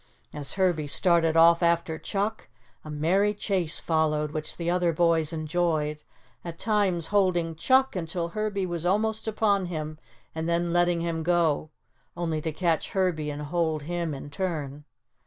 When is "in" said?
14.15-14.31